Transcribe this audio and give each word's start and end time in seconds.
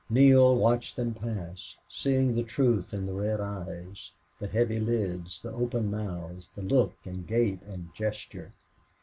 Neale 0.09 0.55
watched 0.55 0.95
them 0.95 1.13
pass, 1.13 1.77
seeing 1.87 2.33
the 2.33 2.41
truth 2.41 2.91
in 2.91 3.05
the 3.05 3.13
red 3.13 3.39
eyes, 3.39 4.09
the 4.39 4.47
heavy 4.47 4.79
lids, 4.79 5.43
the 5.43 5.51
open 5.51 5.91
mouths, 5.91 6.49
the 6.55 6.63
look 6.63 6.95
and 7.05 7.27
gait 7.27 7.61
and 7.67 7.93
gesture. 7.93 8.51